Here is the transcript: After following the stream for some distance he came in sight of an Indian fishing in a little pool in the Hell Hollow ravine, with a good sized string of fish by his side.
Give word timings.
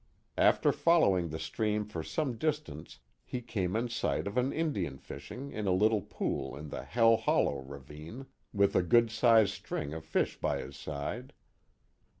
After 0.39 0.71
following 0.71 1.29
the 1.29 1.37
stream 1.37 1.85
for 1.85 2.01
some 2.01 2.39
distance 2.39 2.97
he 3.23 3.39
came 3.39 3.75
in 3.75 3.87
sight 3.87 4.25
of 4.25 4.35
an 4.35 4.51
Indian 4.51 4.97
fishing 4.97 5.51
in 5.51 5.67
a 5.67 5.71
little 5.71 6.01
pool 6.01 6.57
in 6.57 6.69
the 6.69 6.83
Hell 6.83 7.17
Hollow 7.17 7.59
ravine, 7.59 8.25
with 8.51 8.75
a 8.75 8.81
good 8.81 9.11
sized 9.11 9.51
string 9.53 9.93
of 9.93 10.03
fish 10.03 10.39
by 10.39 10.57
his 10.59 10.75
side. 10.75 11.33